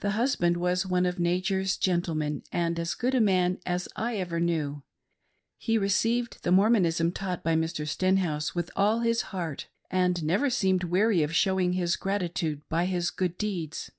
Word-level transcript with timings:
The 0.00 0.10
husband 0.10 0.58
was 0.58 0.84
one 0.84 1.06
of 1.06 1.18
nature's 1.18 1.78
gentlemen, 1.78 2.42
and 2.52 2.78
as 2.78 2.92
good 2.92 3.14
a 3.14 3.18
man 3.22 3.60
as 3.64 3.88
I 3.96 4.16
ever 4.18 4.38
knew. 4.38 4.82
He 5.56 5.78
received 5.78 6.42
the 6.42 6.52
Mormonism 6.52 7.12
taught 7.12 7.42
by 7.42 7.54
Mr. 7.54 7.88
Stenhouse 7.88 8.54
with 8.54 8.70
all 8.76 9.00
his 9.00 9.22
heart, 9.32 9.68
and 9.90 10.22
never 10.22 10.50
seemed 10.50 10.84
weary 10.84 11.22
of 11.22 11.34
showing 11.34 11.72
his 11.72 11.96
gratitude 11.96 12.60
by 12.68 12.84
his 12.84 13.10
good 13.10 13.38
deeds. 13.38 13.90